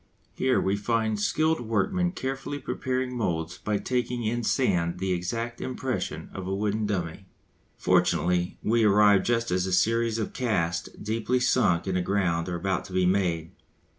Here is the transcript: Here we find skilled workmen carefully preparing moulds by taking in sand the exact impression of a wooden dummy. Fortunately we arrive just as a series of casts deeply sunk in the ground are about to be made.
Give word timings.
Here 0.33 0.59
we 0.59 0.75
find 0.77 1.19
skilled 1.19 1.59
workmen 1.61 2.13
carefully 2.13 2.57
preparing 2.57 3.15
moulds 3.15 3.59
by 3.59 3.77
taking 3.77 4.23
in 4.23 4.43
sand 4.43 4.97
the 4.97 5.11
exact 5.13 5.61
impression 5.61 6.31
of 6.33 6.47
a 6.47 6.55
wooden 6.55 6.87
dummy. 6.87 7.27
Fortunately 7.77 8.57
we 8.63 8.83
arrive 8.83 9.21
just 9.21 9.51
as 9.51 9.67
a 9.67 9.71
series 9.71 10.17
of 10.17 10.33
casts 10.33 10.89
deeply 10.93 11.39
sunk 11.39 11.85
in 11.85 11.93
the 11.93 12.01
ground 12.01 12.49
are 12.49 12.55
about 12.55 12.83
to 12.85 12.93
be 12.93 13.05
made. 13.05 13.51